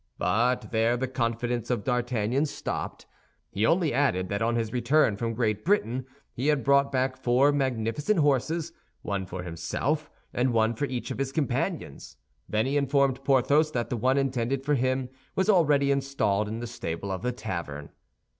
But 0.17 0.71
there 0.71 0.97
the 0.97 1.07
confidence 1.07 1.69
of 1.69 1.83
D'Artagnan 1.83 2.47
stopped. 2.47 3.05
He 3.51 3.67
only 3.67 3.93
added 3.93 4.29
that 4.29 4.41
on 4.41 4.55
his 4.55 4.73
return 4.73 5.15
from 5.15 5.35
Great 5.35 5.63
Britain 5.63 6.07
he 6.33 6.47
had 6.47 6.63
brought 6.63 6.91
back 6.91 7.15
four 7.15 7.51
magnificent 7.51 8.17
horses—one 8.19 9.27
for 9.27 9.43
himself, 9.43 10.09
and 10.33 10.53
one 10.53 10.73
for 10.73 10.85
each 10.85 11.11
of 11.11 11.19
his 11.19 11.31
companions; 11.31 12.17
then 12.49 12.65
he 12.65 12.77
informed 12.77 13.23
Porthos 13.23 13.69
that 13.73 13.91
the 13.91 13.95
one 13.95 14.17
intended 14.17 14.65
for 14.65 14.73
him 14.73 15.07
was 15.35 15.51
already 15.51 15.91
installed 15.91 16.47
in 16.47 16.61
the 16.61 16.65
stable 16.65 17.11
of 17.11 17.21
the 17.21 17.31
tavern. 17.31 17.91